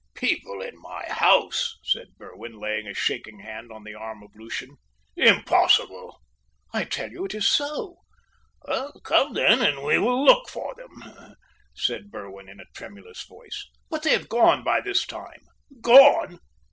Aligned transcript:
"People 0.15 0.61
in 0.63 0.81
my 0.81 1.05
house!" 1.09 1.77
said 1.83 2.17
Berwin, 2.17 2.57
laying 2.57 2.87
a 2.87 2.93
shaking 2.95 3.41
hand 3.41 3.71
on 3.71 3.83
the 3.83 3.93
arm 3.93 4.23
of 4.23 4.31
Lucian. 4.35 4.77
"Impossible!" 5.15 6.19
"I 6.73 6.85
tell 6.85 7.11
you 7.11 7.25
it 7.25 7.35
is 7.35 7.47
so!" 7.47 7.97
"Come, 9.03 9.33
then, 9.35 9.61
and 9.61 9.83
we 9.83 9.99
will 9.99 10.25
look 10.25 10.49
for 10.49 10.73
them," 10.73 11.35
said 11.75 12.09
Berwin 12.09 12.49
in 12.49 12.59
a 12.59 12.65
tremulous 12.73 13.23
voice. 13.27 13.69
"But 13.91 14.01
they 14.01 14.13
have 14.13 14.27
gone 14.27 14.63
by 14.63 14.81
this 14.81 15.05
time!" 15.05 15.43
"Gone!" 15.81 16.39